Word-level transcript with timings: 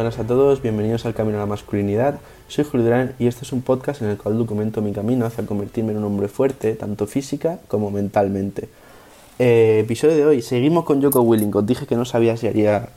Buenas 0.00 0.18
a 0.18 0.26
todos, 0.26 0.62
bienvenidos 0.62 1.04
al 1.04 1.12
Camino 1.12 1.36
a 1.36 1.40
la 1.40 1.46
Masculinidad. 1.46 2.20
Soy 2.48 2.64
Julio 2.64 3.10
y 3.18 3.26
este 3.26 3.44
es 3.44 3.52
un 3.52 3.60
podcast 3.60 4.00
en 4.00 4.08
el 4.08 4.16
cual 4.16 4.38
documento 4.38 4.80
mi 4.80 4.94
camino 4.94 5.26
hacia 5.26 5.44
convertirme 5.44 5.92
en 5.92 5.98
un 5.98 6.04
hombre 6.04 6.28
fuerte, 6.28 6.72
tanto 6.72 7.06
física 7.06 7.58
como 7.68 7.90
mentalmente. 7.90 8.70
Eh, 9.38 9.80
episodio 9.84 10.16
de 10.16 10.24
hoy, 10.24 10.40
seguimos 10.40 10.86
con 10.86 11.02
Joko 11.02 11.20
Willing. 11.20 11.54
Os 11.54 11.66
dije 11.66 11.86
que 11.86 11.96
no 11.96 12.06
sabía 12.06 12.38
si 12.38 12.46
haría 12.46 12.88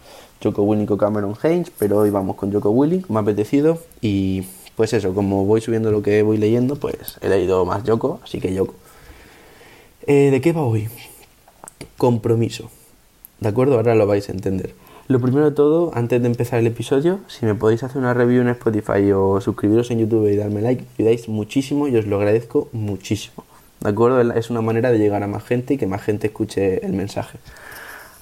Joko 0.41 0.61
Willing 0.61 0.89
o 0.89 0.97
Cameron 0.97 1.36
Haynes, 1.43 1.73
pero 1.77 1.97
hoy 1.97 2.09
vamos 2.09 2.37
con 2.37 2.54
Joko 2.54 2.69
Willing, 2.69 3.04
me 3.09 3.17
ha 3.17 3.21
apetecido. 3.21 3.79
Y 3.99 4.43
pues 4.77 4.93
eso, 4.93 5.13
como 5.13 5.43
voy 5.43 5.59
subiendo 5.59 5.92
lo 5.92 6.01
que 6.01 6.23
voy 6.23 6.37
leyendo, 6.37 6.78
pues 6.78 7.17
he 7.20 7.28
leído 7.28 7.65
más 7.65 7.83
Joko, 7.86 8.21
así 8.23 8.39
que 8.39 8.57
Joko. 8.57 8.75
Eh, 10.07 10.29
¿De 10.31 10.39
qué 10.39 10.54
va 10.54 10.61
hoy? 10.61 10.87
Compromiso. 11.97 12.71
¿De 13.42 13.50
acuerdo? 13.50 13.75
Ahora 13.75 13.93
lo 13.93 14.07
vais 14.07 14.29
a 14.29 14.31
entender. 14.31 14.73
Lo 15.10 15.20
primero 15.20 15.50
de 15.50 15.52
todo, 15.52 15.92
antes 15.96 16.21
de 16.21 16.28
empezar 16.28 16.60
el 16.60 16.68
episodio, 16.68 17.20
si 17.28 17.46
me 17.46 17.56
podéis 17.56 17.84
hacer 17.84 17.98
una 17.98 18.14
review 18.14 18.42
en 18.42 18.48
Spotify 18.48 19.12
o 19.12 19.42
suscribiros 19.42 19.92
en 19.92 20.00
YouTube 20.00 20.32
y 20.32 20.38
darme 20.38 20.62
like, 20.62 20.82
me 20.82 21.04
ayudáis 21.04 21.28
muchísimo 21.28 21.89
y 21.89 21.98
os 21.98 22.07
lo 22.07 22.16
agradezco 22.16 22.70
muchísimo. 22.71 23.43
¿De 23.82 23.89
acuerdo? 23.89 24.21
Es 24.32 24.50
una 24.50 24.62
manera 24.62 24.92
de 24.92 25.00
llegar 25.00 25.21
a 25.21 25.28
más 25.28 25.43
gente 25.43 25.74
y 25.74 25.78
que 25.78 25.88
más 25.88 26.02
gente 26.02 26.28
escuche 26.28 26.86
el 26.86 26.93
mensaje. 26.93 27.38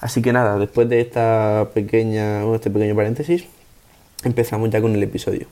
Así 0.00 0.22
que 0.22 0.32
nada, 0.32 0.58
después 0.58 0.88
de 0.88 1.00
esta 1.00 1.68
pequeña, 1.72 2.44
este 2.52 2.68
pequeño 2.68 2.96
paréntesis, 2.96 3.44
empezamos 4.24 4.68
ya 4.70 4.82
con 4.82 4.92
el 4.92 5.02
episodio. 5.04 5.46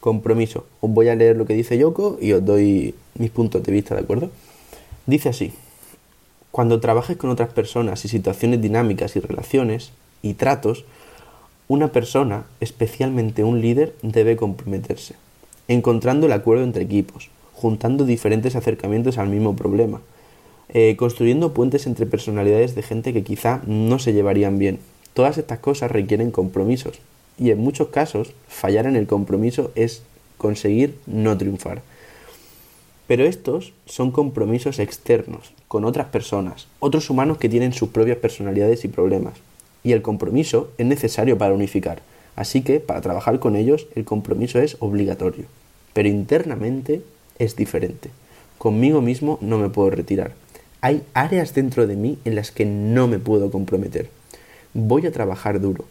Compromiso. 0.00 0.66
Os 0.80 0.90
voy 0.90 1.08
a 1.10 1.14
leer 1.14 1.36
lo 1.36 1.46
que 1.46 1.54
dice 1.54 1.78
Yoko 1.78 2.18
y 2.20 2.32
os 2.32 2.44
doy 2.44 2.96
mis 3.14 3.30
puntos 3.30 3.62
de 3.62 3.70
vista, 3.70 3.94
¿de 3.94 4.00
acuerdo? 4.00 4.30
Dice 5.06 5.28
así. 5.28 5.52
Cuando 6.50 6.80
trabajes 6.80 7.16
con 7.16 7.30
otras 7.30 7.50
personas 7.50 8.04
y 8.04 8.08
situaciones 8.08 8.60
dinámicas 8.60 9.14
y 9.14 9.20
relaciones, 9.20 9.92
y 10.22 10.34
tratos, 10.34 10.84
una 11.68 11.92
persona, 11.92 12.44
especialmente 12.60 13.44
un 13.44 13.60
líder, 13.60 13.94
debe 14.02 14.36
comprometerse, 14.36 15.14
encontrando 15.68 16.26
el 16.26 16.32
acuerdo 16.32 16.64
entre 16.64 16.84
equipos, 16.84 17.30
juntando 17.54 18.04
diferentes 18.04 18.56
acercamientos 18.56 19.18
al 19.18 19.28
mismo 19.28 19.56
problema, 19.56 20.00
eh, 20.68 20.96
construyendo 20.96 21.52
puentes 21.52 21.86
entre 21.86 22.06
personalidades 22.06 22.74
de 22.74 22.82
gente 22.82 23.12
que 23.12 23.24
quizá 23.24 23.62
no 23.66 23.98
se 23.98 24.12
llevarían 24.12 24.58
bien. 24.58 24.80
Todas 25.14 25.38
estas 25.38 25.58
cosas 25.58 25.90
requieren 25.90 26.30
compromisos 26.30 26.98
y 27.38 27.50
en 27.50 27.58
muchos 27.58 27.88
casos 27.88 28.32
fallar 28.48 28.86
en 28.86 28.96
el 28.96 29.06
compromiso 29.06 29.70
es 29.74 30.02
conseguir 30.38 30.98
no 31.06 31.36
triunfar. 31.36 31.82
Pero 33.06 33.24
estos 33.24 33.72
son 33.86 34.10
compromisos 34.10 34.78
externos, 34.78 35.52
con 35.68 35.84
otras 35.84 36.06
personas, 36.06 36.68
otros 36.80 37.10
humanos 37.10 37.38
que 37.38 37.48
tienen 37.48 37.72
sus 37.72 37.90
propias 37.90 38.16
personalidades 38.18 38.84
y 38.84 38.88
problemas 38.88 39.34
y 39.84 39.92
el 39.92 40.02
compromiso 40.02 40.70
es 40.78 40.86
necesario 40.86 41.38
para 41.38 41.54
unificar. 41.54 42.02
Así 42.36 42.62
que 42.62 42.80
para 42.80 43.00
trabajar 43.00 43.38
con 43.38 43.56
ellos 43.56 43.86
el 43.94 44.04
compromiso 44.04 44.58
es 44.60 44.76
obligatorio. 44.80 45.44
Pero 45.92 46.08
internamente 46.08 47.02
es 47.38 47.56
diferente. 47.56 48.10
Conmigo 48.58 49.00
mismo 49.02 49.38
no 49.40 49.58
me 49.58 49.68
puedo 49.68 49.90
retirar. 49.90 50.32
Hay 50.80 51.02
áreas 51.14 51.54
dentro 51.54 51.86
de 51.86 51.96
mí 51.96 52.18
en 52.24 52.34
las 52.34 52.50
que 52.50 52.64
no 52.64 53.08
me 53.08 53.18
puedo 53.18 53.50
comprometer. 53.50 54.08
Voy 54.74 55.06
a 55.06 55.12
trabajar 55.12 55.60
duro, 55.60 55.84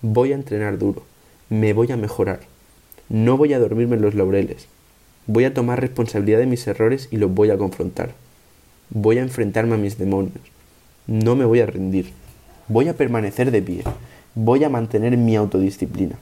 voy 0.00 0.32
a 0.32 0.36
entrenar 0.36 0.78
duro, 0.78 1.02
me 1.48 1.72
voy 1.72 1.90
a 1.90 1.96
mejorar. 1.96 2.40
No 3.08 3.36
voy 3.36 3.52
a 3.52 3.58
dormirme 3.58 3.96
en 3.96 4.02
los 4.02 4.14
laureles. 4.14 4.68
Voy 5.26 5.44
a 5.44 5.54
tomar 5.54 5.80
responsabilidad 5.80 6.38
de 6.38 6.46
mis 6.46 6.66
errores 6.66 7.08
y 7.10 7.16
los 7.16 7.32
voy 7.32 7.50
a 7.50 7.58
confrontar. 7.58 8.14
Voy 8.90 9.18
a 9.18 9.22
enfrentarme 9.22 9.74
a 9.74 9.78
mis 9.78 9.98
demonios. 9.98 10.40
No 11.06 11.36
me 11.36 11.44
voy 11.44 11.60
a 11.60 11.66
rendir 11.66 12.12
voy 12.68 12.88
a 12.88 12.96
permanecer 12.96 13.50
de 13.50 13.62
pie, 13.62 13.82
voy 14.34 14.64
a 14.64 14.68
mantener 14.68 15.16
mi 15.16 15.36
autodisciplina. 15.36 16.16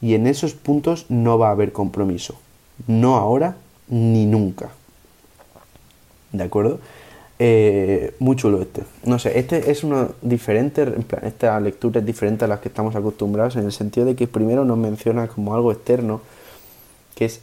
Y 0.00 0.14
en 0.14 0.26
esos 0.26 0.54
puntos 0.54 1.06
no 1.08 1.38
va 1.38 1.48
a 1.48 1.52
haber 1.52 1.72
compromiso, 1.72 2.36
no 2.86 3.16
ahora 3.16 3.56
ni 3.88 4.26
nunca. 4.26 4.70
¿De 6.32 6.44
acuerdo? 6.44 6.78
Eh, 7.42 8.14
muy 8.18 8.36
chulo 8.36 8.60
este. 8.60 8.82
No 9.04 9.18
sé, 9.18 9.38
este 9.38 9.70
es 9.70 9.82
uno 9.82 10.10
diferente, 10.20 10.86
esta 11.22 11.58
lectura 11.58 12.00
es 12.00 12.06
diferente 12.06 12.44
a 12.44 12.48
las 12.48 12.60
que 12.60 12.68
estamos 12.68 12.94
acostumbrados 12.94 13.56
en 13.56 13.64
el 13.64 13.72
sentido 13.72 14.06
de 14.06 14.14
que 14.14 14.28
primero 14.28 14.64
nos 14.66 14.76
menciona 14.76 15.26
como 15.26 15.54
algo 15.54 15.72
externo, 15.72 16.20
que 17.14 17.24
es, 17.24 17.40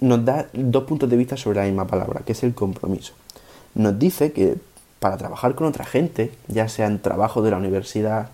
nos 0.00 0.24
da 0.24 0.48
dos 0.52 0.84
puntos 0.84 1.08
de 1.08 1.16
vista 1.16 1.36
sobre 1.36 1.60
la 1.60 1.66
misma 1.66 1.86
palabra, 1.86 2.22
que 2.26 2.32
es 2.32 2.42
el 2.42 2.52
compromiso. 2.52 3.12
Nos 3.74 3.96
dice 3.96 4.32
que 4.32 4.56
para 5.00 5.16
trabajar 5.16 5.54
con 5.54 5.66
otra 5.66 5.84
gente, 5.84 6.32
ya 6.48 6.68
sea 6.68 6.86
en 6.86 7.00
trabajo 7.00 7.42
de 7.42 7.50
la 7.50 7.56
universidad, 7.56 8.30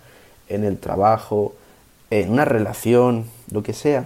en 0.49 0.63
el 0.63 0.77
trabajo, 0.77 1.53
en 2.09 2.31
una 2.31 2.45
relación, 2.45 3.25
lo 3.51 3.63
que 3.63 3.73
sea, 3.73 4.05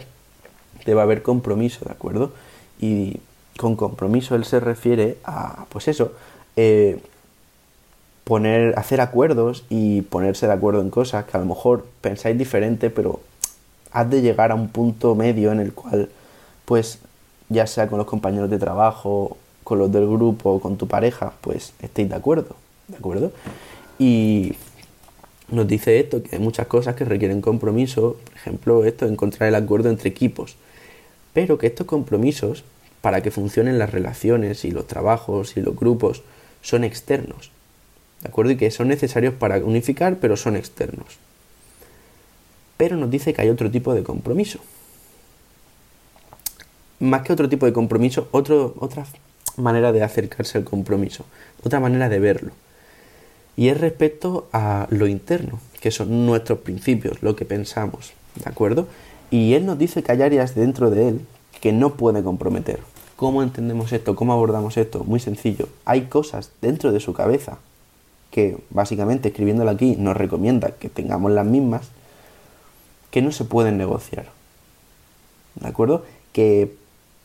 debe 0.85 1.01
haber 1.01 1.21
compromiso, 1.21 1.85
¿de 1.85 1.91
acuerdo? 1.91 2.33
Y 2.79 3.19
con 3.57 3.75
compromiso 3.75 4.35
él 4.35 4.45
se 4.45 4.59
refiere 4.59 5.17
a, 5.23 5.65
pues 5.69 5.87
eso, 5.87 6.13
eh, 6.55 7.01
poner, 8.23 8.77
hacer 8.77 9.01
acuerdos 9.01 9.65
y 9.69 10.01
ponerse 10.03 10.47
de 10.47 10.53
acuerdo 10.53 10.81
en 10.81 10.89
cosas 10.89 11.25
que 11.25 11.35
a 11.35 11.39
lo 11.39 11.45
mejor 11.45 11.85
pensáis 12.01 12.37
diferente, 12.37 12.89
pero 12.89 13.19
has 13.91 14.09
de 14.09 14.21
llegar 14.21 14.51
a 14.51 14.55
un 14.55 14.69
punto 14.69 15.15
medio 15.15 15.51
en 15.51 15.59
el 15.59 15.73
cual, 15.73 16.09
pues, 16.65 16.99
ya 17.49 17.65
sea 17.67 17.87
con 17.87 17.97
los 17.97 18.07
compañeros 18.07 18.49
de 18.49 18.59
trabajo 18.59 19.37
con 19.69 19.77
los 19.77 19.91
del 19.91 20.07
grupo 20.07 20.53
o 20.53 20.59
con 20.59 20.77
tu 20.77 20.87
pareja, 20.87 21.33
pues 21.41 21.73
estéis 21.79 22.09
de 22.09 22.15
acuerdo, 22.15 22.55
¿de 22.87 22.97
acuerdo? 22.97 23.31
Y 23.99 24.55
nos 25.51 25.67
dice 25.67 25.99
esto, 25.99 26.23
que 26.23 26.37
hay 26.37 26.41
muchas 26.41 26.65
cosas 26.65 26.95
que 26.95 27.05
requieren 27.05 27.39
compromiso, 27.39 28.17
por 28.23 28.33
ejemplo, 28.33 28.83
esto, 28.83 29.05
encontrar 29.05 29.47
el 29.47 29.53
acuerdo 29.53 29.89
entre 29.91 30.09
equipos, 30.09 30.55
pero 31.33 31.59
que 31.59 31.67
estos 31.67 31.85
compromisos, 31.85 32.63
para 33.01 33.21
que 33.21 33.29
funcionen 33.29 33.77
las 33.77 33.91
relaciones 33.91 34.65
y 34.65 34.71
los 34.71 34.87
trabajos 34.87 35.55
y 35.55 35.61
los 35.61 35.75
grupos, 35.75 36.23
son 36.63 36.83
externos, 36.83 37.51
¿de 38.23 38.29
acuerdo? 38.29 38.53
Y 38.53 38.57
que 38.57 38.71
son 38.71 38.87
necesarios 38.87 39.35
para 39.35 39.57
unificar, 39.59 40.17
pero 40.19 40.35
son 40.35 40.55
externos. 40.55 41.19
Pero 42.75 42.97
nos 42.97 43.11
dice 43.11 43.35
que 43.35 43.43
hay 43.43 43.49
otro 43.49 43.69
tipo 43.69 43.93
de 43.93 44.01
compromiso. 44.01 44.59
Más 46.99 47.21
que 47.21 47.33
otro 47.33 47.47
tipo 47.47 47.67
de 47.67 47.73
compromiso, 47.73 48.27
otro, 48.31 48.73
otra 48.79 49.05
manera 49.59 49.91
de 49.91 50.03
acercarse 50.03 50.57
al 50.57 50.63
compromiso, 50.63 51.25
otra 51.63 51.79
manera 51.79 52.09
de 52.09 52.19
verlo. 52.19 52.51
Y 53.55 53.69
es 53.69 53.79
respecto 53.79 54.47
a 54.53 54.87
lo 54.89 55.07
interno, 55.07 55.59
que 55.81 55.91
son 55.91 56.25
nuestros 56.25 56.59
principios, 56.59 57.21
lo 57.21 57.35
que 57.35 57.45
pensamos, 57.45 58.13
¿de 58.35 58.49
acuerdo? 58.49 58.87
Y 59.31 59.53
él 59.53 59.65
nos 59.65 59.77
dice 59.77 60.01
que 60.01 60.11
hay 60.11 60.21
áreas 60.21 60.55
dentro 60.55 60.89
de 60.89 61.09
él 61.09 61.21
que 61.59 61.73
no 61.73 61.95
puede 61.95 62.23
comprometer. 62.23 62.79
¿Cómo 63.15 63.43
entendemos 63.43 63.91
esto? 63.91 64.15
¿Cómo 64.15 64.31
abordamos 64.31 64.77
esto? 64.77 65.03
Muy 65.03 65.19
sencillo. 65.19 65.67
Hay 65.83 66.03
cosas 66.03 66.51
dentro 66.61 66.91
de 66.91 67.01
su 67.01 67.13
cabeza 67.13 67.57
que 68.31 68.57
básicamente 68.69 69.29
escribiéndolo 69.29 69.71
aquí 69.71 69.95
nos 69.97 70.15
recomienda 70.15 70.71
que 70.71 70.87
tengamos 70.87 71.31
las 71.31 71.45
mismas 71.45 71.89
que 73.11 73.21
no 73.21 73.31
se 73.31 73.43
pueden 73.43 73.77
negociar. 73.77 74.27
¿De 75.55 75.67
acuerdo? 75.67 76.05
Que 76.31 76.73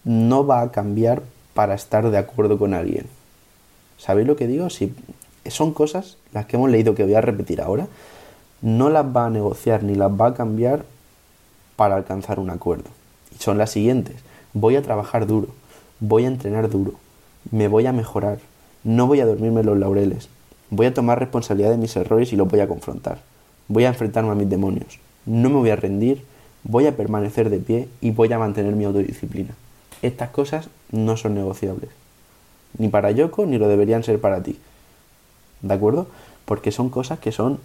no 0.03 0.47
va 0.47 0.62
a 0.62 0.73
cambiar 0.73 1.23
para 1.55 1.75
estar 1.75 2.11
de 2.11 2.19
acuerdo 2.19 2.59
con 2.59 2.75
alguien. 2.75 3.07
¿Sabéis 3.97 4.27
lo 4.27 4.37
que 4.37 4.47
digo? 4.47 4.69
Son 5.47 5.73
cosas, 5.73 6.19
las 6.33 6.47
que 6.47 6.57
hemos 6.57 6.71
leído 6.71 6.95
que 6.95 7.05
voy 7.05 7.15
a 7.15 7.21
repetir 7.21 7.61
ahora, 7.61 7.87
no 8.61 8.91
las 8.91 9.05
va 9.05 9.27
a 9.27 9.31
negociar 9.31 9.83
ni 9.83 9.95
las 9.95 10.11
va 10.11 10.29
a 10.29 10.35
cambiar 10.35 10.85
para 11.77 11.97
alcanzar 11.97 12.39
un 12.39 12.51
acuerdo. 12.51 12.91
Son 13.39 13.59
las 13.59 13.71
siguientes. 13.71 14.17
Voy 14.53 14.77
a 14.77 14.83
trabajar 14.83 15.27
duro, 15.27 15.49
voy 16.01 16.25
a 16.25 16.29
entrenar 16.29 16.71
duro, 16.71 16.95
me 17.51 17.69
voy 17.69 17.87
a 17.87 17.93
mejorar, 17.93 18.39
no 18.85 19.07
voy 19.07 19.21
a 19.21 19.27
dormirme 19.27 19.65
los 19.65 19.77
laureles, 19.77 20.29
voy 20.71 20.87
a 20.87 20.95
tomar 20.95 21.19
responsabilidad 21.19 21.71
de 21.71 21.77
mis 21.77 21.97
errores 21.97 22.33
y 22.33 22.37
los 22.37 22.49
voy 22.49 22.61
a 22.61 22.69
confrontar, 22.69 23.19
voy 23.67 23.85
a 23.85 23.89
enfrentarme 23.89 24.31
a 24.31 24.37
mis 24.37 24.49
demonios, 24.49 25.00
no 25.27 25.50
me 25.50 25.57
voy 25.57 25.71
a 25.71 25.77
rendir, 25.77 26.25
voy 26.62 26.87
a 26.87 26.97
permanecer 26.97 27.50
de 27.50 27.59
pie 27.59 27.89
y 28.00 28.12
voy 28.12 28.33
a 28.33 28.39
mantener 28.39 28.77
mi 28.77 28.85
autodisciplina. 28.85 29.55
Estas 30.05 30.29
cosas 30.29 30.69
no 30.93 31.17
son 31.17 31.35
negociables. 31.35 31.89
Ni 32.77 32.89
para 32.89 33.11
Yoko 33.11 33.47
ni 33.47 33.56
lo 33.56 33.69
deberían 33.69 34.05
ser 34.05 34.21
para 34.21 34.43
ti. 34.43 34.59
¿De 35.62 35.73
acuerdo? 35.73 36.09
Porque 36.45 36.73
son 36.73 36.91
cosas 36.91 37.21
que 37.21 37.33
son 37.33 37.59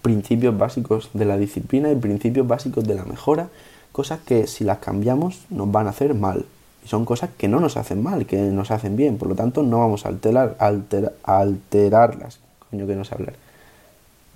principios 0.00 0.56
básicos 0.56 1.10
de 1.12 1.24
la 1.24 1.36
disciplina 1.36 1.90
y 1.90 1.96
principios 1.96 2.46
básicos 2.46 2.84
de 2.84 2.94
la 2.94 3.04
mejora, 3.04 3.48
cosas 3.90 4.20
que 4.20 4.46
si 4.46 4.62
las 4.62 4.78
cambiamos 4.78 5.40
nos 5.50 5.72
van 5.72 5.88
a 5.88 5.90
hacer 5.90 6.14
mal. 6.14 6.46
Y 6.84 6.88
son 6.88 7.04
cosas 7.04 7.30
que 7.36 7.48
no 7.48 7.58
nos 7.58 7.76
hacen 7.76 8.00
mal, 8.00 8.26
que 8.26 8.36
nos 8.36 8.70
hacen 8.70 8.94
bien, 8.94 9.18
por 9.18 9.26
lo 9.26 9.34
tanto 9.34 9.64
no 9.64 9.80
vamos 9.80 10.06
a 10.06 10.10
alterar, 10.10 10.56
alterarlas. 11.24 12.38
Coño 12.70 12.86
que 12.86 12.94
no 12.94 13.04
sé 13.04 13.16
hablar. 13.16 13.34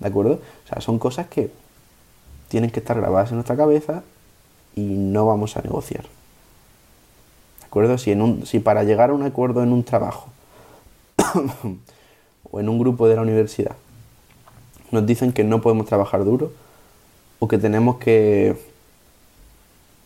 ¿De 0.01 0.07
acuerdo? 0.09 0.41
O 0.65 0.67
sea, 0.67 0.81
son 0.81 0.99
cosas 0.99 1.27
que 1.27 1.49
tienen 2.49 2.71
que 2.71 2.81
estar 2.81 2.97
grabadas 2.97 3.29
en 3.29 3.35
nuestra 3.35 3.55
cabeza 3.55 4.03
y 4.75 4.81
no 4.81 5.25
vamos 5.25 5.55
a 5.55 5.61
negociar. 5.61 6.03
Un, 7.75 8.45
si 8.45 8.59
para 8.59 8.83
llegar 8.83 9.09
a 9.09 9.13
un 9.13 9.23
acuerdo 9.23 9.61
en 9.61 9.73
un 9.73 9.83
trabajo 9.83 10.29
o 12.51 12.59
en 12.59 12.69
un 12.69 12.79
grupo 12.79 13.07
de 13.09 13.15
la 13.15 13.21
universidad 13.21 13.75
nos 14.91 15.05
dicen 15.05 15.33
que 15.33 15.43
no 15.43 15.61
podemos 15.61 15.85
trabajar 15.85 16.23
duro 16.23 16.53
o 17.39 17.49
que 17.49 17.57
tenemos 17.57 17.97
que 17.97 18.55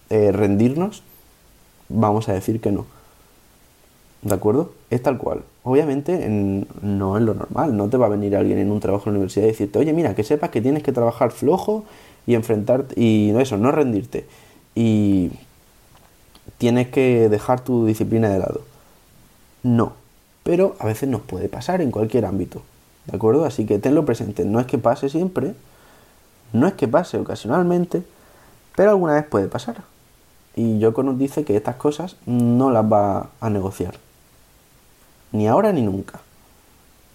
eh, 0.09 0.31
rendirnos, 0.31 1.03
vamos 1.89 2.27
a 2.27 2.33
decir 2.33 2.59
que 2.59 2.71
no. 2.71 2.87
¿De 4.23 4.33
acuerdo? 4.33 4.71
Es 4.89 5.03
tal 5.03 5.17
cual. 5.17 5.43
Obviamente 5.63 6.27
no 6.81 7.17
es 7.17 7.23
lo 7.23 7.35
normal. 7.35 7.77
No 7.77 7.87
te 7.87 7.97
va 7.97 8.07
a 8.07 8.09
venir 8.09 8.35
alguien 8.35 8.57
en 8.57 8.71
un 8.71 8.79
trabajo 8.79 9.09
en 9.09 9.13
la 9.13 9.19
universidad 9.19 9.45
y 9.45 9.49
decirte, 9.49 9.77
oye, 9.77 9.93
mira, 9.93 10.15
que 10.15 10.23
sepas 10.23 10.49
que 10.49 10.61
tienes 10.61 10.81
que 10.81 10.91
trabajar 10.91 11.31
flojo 11.31 11.85
y 12.25 12.33
enfrentarte, 12.33 12.99
y 12.99 13.29
no 13.31 13.39
eso, 13.39 13.57
no 13.57 13.71
rendirte. 13.71 14.25
Y 14.75 15.31
tienes 16.57 16.89
que 16.89 17.29
dejar 17.29 17.61
tu 17.61 17.85
disciplina 17.85 18.29
de 18.29 18.39
lado. 18.39 18.61
No. 19.63 19.93
Pero 20.43 20.75
a 20.79 20.85
veces 20.85 21.09
nos 21.09 21.21
puede 21.21 21.49
pasar 21.49 21.81
en 21.81 21.91
cualquier 21.91 22.25
ámbito. 22.25 22.61
¿De 23.05 23.15
acuerdo? 23.15 23.45
Así 23.45 23.65
que 23.65 23.79
tenlo 23.79 24.05
presente. 24.05 24.45
No 24.45 24.59
es 24.59 24.65
que 24.65 24.77
pase 24.77 25.09
siempre, 25.09 25.53
no 26.53 26.67
es 26.67 26.73
que 26.73 26.87
pase 26.87 27.17
ocasionalmente, 27.17 28.03
pero 28.75 28.91
alguna 28.91 29.13
vez 29.13 29.25
puede 29.25 29.47
pasar. 29.47 29.83
Y 30.55 30.79
Yoko 30.79 31.03
nos 31.03 31.17
dice 31.17 31.43
que 31.43 31.55
estas 31.55 31.75
cosas 31.75 32.15
no 32.25 32.71
las 32.71 32.85
va 32.85 33.29
a 33.39 33.49
negociar. 33.49 33.95
Ni 35.31 35.47
ahora 35.47 35.71
ni 35.71 35.81
nunca. 35.81 36.19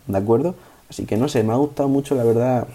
¿De 0.06 0.18
acuerdo? 0.18 0.54
Así 0.88 1.06
que 1.06 1.16
no 1.16 1.28
sé, 1.28 1.42
me 1.42 1.52
ha 1.52 1.56
gustado 1.56 1.88
mucho 1.88 2.14
la 2.14 2.24
verdad 2.24 2.68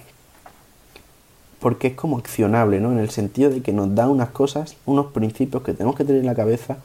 porque 1.59 1.87
es 1.89 1.93
como 1.95 2.17
accionable, 2.17 2.79
¿no? 2.79 2.91
En 2.91 2.99
el 2.99 3.09
sentido 3.09 3.49
de 3.49 3.61
que 3.61 3.73
nos 3.73 3.93
da 3.93 4.07
unas 4.07 4.29
cosas, 4.29 4.75
unos 4.85 5.07
principios 5.07 5.63
que 5.63 5.73
tenemos 5.73 5.95
que 5.95 6.05
tener 6.05 6.21
en 6.21 6.27
la 6.27 6.35
cabeza, 6.35 6.77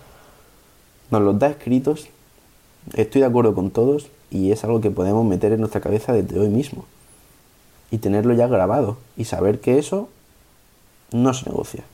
nos 1.10 1.22
los 1.22 1.38
da 1.38 1.48
escritos, 1.48 2.08
estoy 2.94 3.20
de 3.20 3.26
acuerdo 3.26 3.54
con 3.54 3.70
todos 3.70 4.08
y 4.30 4.50
es 4.50 4.64
algo 4.64 4.80
que 4.80 4.90
podemos 4.90 5.24
meter 5.24 5.52
en 5.52 5.60
nuestra 5.60 5.80
cabeza 5.80 6.12
desde 6.12 6.38
hoy 6.38 6.48
mismo 6.48 6.84
y 7.90 7.98
tenerlo 7.98 8.34
ya 8.34 8.48
grabado 8.48 8.96
y 9.16 9.24
saber 9.26 9.60
que 9.60 9.78
eso 9.78 10.08
no 11.12 11.32
se 11.34 11.48
negocia. 11.48 11.84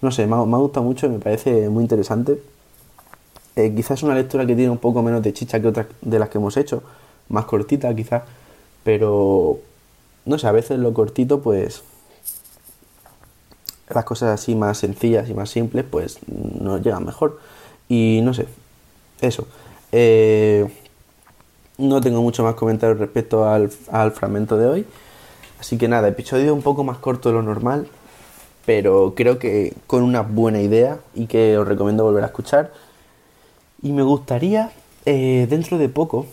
No 0.00 0.10
sé, 0.12 0.26
me 0.26 0.36
ha, 0.36 0.38
gustado 0.38 0.84
mucho, 0.84 1.08
me 1.08 1.18
parece 1.18 1.68
muy 1.68 1.82
interesante. 1.82 2.40
Eh, 3.56 3.72
quizás 3.74 4.02
una 4.02 4.14
lectura 4.14 4.46
que 4.46 4.54
tiene 4.54 4.70
un 4.70 4.78
poco 4.78 5.02
menos 5.02 5.22
de 5.22 5.32
chicha 5.32 5.60
que 5.60 5.68
otras 5.68 5.86
de 6.02 6.18
las 6.18 6.28
que 6.28 6.38
hemos 6.38 6.56
hecho, 6.56 6.82
más 7.28 7.46
cortita 7.46 7.94
quizás, 7.94 8.22
pero 8.84 9.58
no 10.26 10.38
sé, 10.38 10.46
a 10.46 10.52
veces 10.52 10.78
lo 10.78 10.92
cortito 10.92 11.40
pues 11.40 11.82
las 13.88 14.04
cosas 14.04 14.40
así 14.40 14.54
más 14.54 14.78
sencillas 14.78 15.28
y 15.28 15.34
más 15.34 15.50
simples 15.50 15.84
pues 15.88 16.18
nos 16.28 16.82
llegan 16.82 17.04
mejor. 17.04 17.38
Y 17.88 18.20
no 18.22 18.34
sé, 18.34 18.46
eso. 19.20 19.46
Eh, 19.92 20.66
no 21.78 22.00
tengo 22.00 22.22
mucho 22.22 22.42
más 22.42 22.54
comentarios 22.54 22.98
respecto 22.98 23.48
al, 23.48 23.70
al 23.90 24.12
fragmento 24.12 24.56
de 24.56 24.66
hoy. 24.66 24.86
Así 25.60 25.78
que 25.78 25.88
nada, 25.88 26.08
episodio 26.08 26.54
un 26.54 26.62
poco 26.62 26.84
más 26.84 26.98
corto 26.98 27.28
de 27.30 27.36
lo 27.36 27.42
normal, 27.42 27.88
pero 28.66 29.14
creo 29.16 29.38
que 29.38 29.72
con 29.86 30.02
una 30.02 30.22
buena 30.22 30.60
idea 30.60 30.98
y 31.14 31.26
que 31.26 31.56
os 31.58 31.66
recomiendo 31.66 32.04
volver 32.04 32.22
a 32.24 32.28
escuchar. 32.28 32.72
Y 33.82 33.92
me 33.92 34.02
gustaría, 34.02 34.72
eh, 35.04 35.46
dentro 35.48 35.78
de 35.78 35.88
poco, 35.88 36.26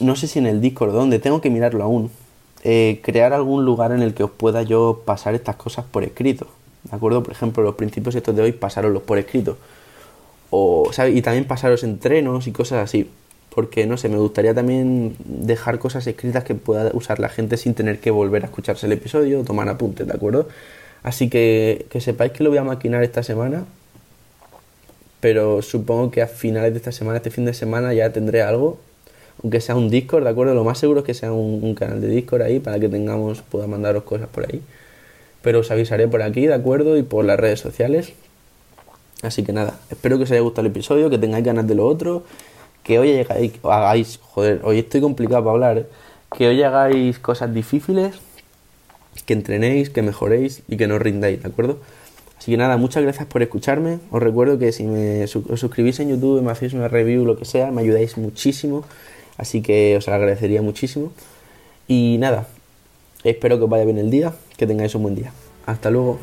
no 0.00 0.16
sé 0.16 0.26
si 0.26 0.38
en 0.38 0.46
el 0.46 0.60
Discord, 0.60 0.92
donde 0.92 1.18
tengo 1.18 1.40
que 1.40 1.50
mirarlo 1.50 1.84
aún, 1.84 2.10
eh, 2.68 3.00
crear 3.02 3.32
algún 3.32 3.64
lugar 3.64 3.92
en 3.92 4.02
el 4.02 4.12
que 4.12 4.24
os 4.24 4.30
pueda 4.32 4.62
yo 4.62 5.02
pasar 5.04 5.36
estas 5.36 5.54
cosas 5.54 5.84
por 5.84 6.02
escrito. 6.02 6.48
¿De 6.82 6.96
acuerdo? 6.96 7.22
Por 7.22 7.32
ejemplo, 7.32 7.62
los 7.62 7.76
principios 7.76 8.16
estos 8.16 8.34
de 8.34 8.42
hoy, 8.42 8.52
pasaroslos 8.52 9.02
por 9.02 9.18
escrito. 9.18 9.56
O, 10.50 10.90
Y 11.12 11.22
también 11.22 11.44
pasaros 11.44 11.84
entrenos 11.84 12.46
y 12.48 12.52
cosas 12.52 12.82
así 12.82 13.08
porque 13.54 13.86
no 13.86 13.96
sé, 13.96 14.10
me 14.10 14.18
gustaría 14.18 14.52
también 14.52 15.16
dejar 15.24 15.78
cosas 15.78 16.06
escritas 16.06 16.44
que 16.44 16.54
pueda 16.54 16.90
usar 16.92 17.20
la 17.20 17.30
gente 17.30 17.56
sin 17.56 17.72
tener 17.72 18.00
que 18.00 18.10
volver 18.10 18.42
a 18.42 18.46
escucharse 18.46 18.84
el 18.84 18.92
episodio 18.92 19.40
o 19.40 19.44
tomar 19.44 19.66
apuntes, 19.70 20.06
¿de 20.06 20.12
acuerdo? 20.12 20.46
Así 21.02 21.30
que 21.30 21.86
que 21.88 22.02
sepáis 22.02 22.32
que 22.32 22.44
lo 22.44 22.50
voy 22.50 22.58
a 22.58 22.64
maquinar 22.64 23.02
esta 23.02 23.22
semana, 23.22 23.64
pero 25.20 25.62
supongo 25.62 26.10
que 26.10 26.20
a 26.20 26.26
finales 26.26 26.72
de 26.72 26.78
esta 26.78 26.92
semana, 26.92 27.16
este 27.16 27.30
fin 27.30 27.46
de 27.46 27.54
semana, 27.54 27.94
ya 27.94 28.12
tendré 28.12 28.42
algo, 28.42 28.78
aunque 29.46 29.60
sea 29.60 29.76
un 29.76 29.88
Discord, 29.88 30.24
¿de 30.24 30.30
acuerdo? 30.30 30.54
Lo 30.54 30.64
más 30.64 30.76
seguro 30.76 31.00
es 31.00 31.06
que 31.06 31.14
sea 31.14 31.32
un, 31.32 31.72
canal 31.76 32.00
de 32.00 32.08
Discord 32.08 32.42
ahí 32.42 32.58
para 32.58 32.80
que 32.80 32.88
tengamos, 32.88 33.42
pueda 33.42 33.68
mandaros 33.68 34.02
cosas 34.02 34.26
por 34.26 34.44
ahí. 34.44 34.60
Pero 35.40 35.60
os 35.60 35.70
avisaré 35.70 36.08
por 36.08 36.20
aquí, 36.20 36.48
¿de 36.48 36.54
acuerdo? 36.54 36.96
Y 36.96 37.04
por 37.04 37.24
las 37.24 37.38
redes 37.38 37.60
sociales. 37.60 38.12
Así 39.22 39.44
que 39.44 39.52
nada, 39.52 39.78
espero 39.88 40.16
que 40.16 40.24
os 40.24 40.30
haya 40.32 40.40
gustado 40.40 40.66
el 40.66 40.72
episodio, 40.72 41.10
que 41.10 41.18
tengáis 41.18 41.44
ganas 41.44 41.64
de 41.68 41.76
lo 41.76 41.86
otro 41.86 42.24
que 42.82 42.98
hoy 42.98 43.24
hagáis, 43.62 44.18
joder, 44.20 44.60
hoy 44.64 44.80
estoy 44.80 45.00
complicado 45.00 45.42
para 45.42 45.54
hablar, 45.54 45.78
¿eh? 45.78 45.86
que 46.36 46.48
hoy 46.48 46.62
hagáis 46.62 47.18
cosas 47.20 47.54
difíciles, 47.54 48.16
que 49.26 49.32
entrenéis, 49.32 49.90
que 49.90 50.02
mejoréis 50.02 50.62
y 50.68 50.76
que 50.76 50.88
no 50.88 50.98
rindáis, 50.98 51.42
¿de 51.42 51.48
acuerdo? 51.48 51.78
Así 52.38 52.50
que 52.50 52.56
nada, 52.56 52.76
muchas 52.76 53.02
gracias 53.02 53.26
por 53.26 53.42
escucharme. 53.42 53.98
Os 54.10 54.22
recuerdo 54.22 54.58
que 54.58 54.70
si 54.70 54.84
me 54.84 55.24
os 55.24 55.60
suscribís 55.60 55.98
en 56.00 56.10
YouTube, 56.10 56.42
me 56.42 56.52
hacéis 56.52 56.74
una 56.74 56.86
review, 56.86 57.24
lo 57.24 57.36
que 57.36 57.44
sea, 57.44 57.70
me 57.70 57.82
ayudáis 57.82 58.18
muchísimo. 58.18 58.84
Así 59.38 59.62
que 59.62 59.96
os 59.96 60.08
agradecería 60.08 60.62
muchísimo. 60.62 61.12
Y 61.88 62.16
nada, 62.18 62.46
espero 63.24 63.58
que 63.58 63.64
os 63.64 63.70
vaya 63.70 63.84
bien 63.84 63.98
el 63.98 64.10
día, 64.10 64.34
que 64.56 64.66
tengáis 64.66 64.94
un 64.94 65.02
buen 65.02 65.14
día. 65.14 65.32
Hasta 65.66 65.90
luego. 65.90 66.18